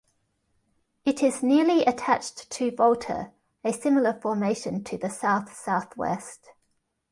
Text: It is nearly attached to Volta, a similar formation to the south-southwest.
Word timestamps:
It 1.05 1.21
is 1.21 1.43
nearly 1.43 1.85
attached 1.85 2.49
to 2.53 2.71
Volta, 2.75 3.33
a 3.63 3.71
similar 3.71 4.13
formation 4.13 4.83
to 4.85 4.97
the 4.97 5.11
south-southwest. 5.11 6.53